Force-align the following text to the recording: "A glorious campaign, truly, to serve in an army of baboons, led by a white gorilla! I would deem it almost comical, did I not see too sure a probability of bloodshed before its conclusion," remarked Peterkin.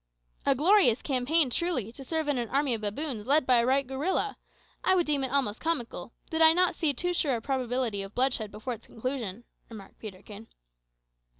"A 0.47 0.55
glorious 0.55 1.03
campaign, 1.03 1.51
truly, 1.51 1.91
to 1.91 2.03
serve 2.03 2.27
in 2.27 2.39
an 2.39 2.49
army 2.49 2.73
of 2.73 2.81
baboons, 2.81 3.27
led 3.27 3.45
by 3.45 3.57
a 3.57 3.65
white 3.67 3.85
gorilla! 3.85 4.35
I 4.83 4.95
would 4.95 5.05
deem 5.05 5.23
it 5.23 5.29
almost 5.29 5.61
comical, 5.61 6.11
did 6.31 6.41
I 6.41 6.53
not 6.53 6.73
see 6.73 6.91
too 6.91 7.13
sure 7.13 7.35
a 7.35 7.39
probability 7.41 8.01
of 8.01 8.15
bloodshed 8.15 8.49
before 8.49 8.73
its 8.73 8.87
conclusion," 8.87 9.43
remarked 9.69 9.99
Peterkin. 9.99 10.47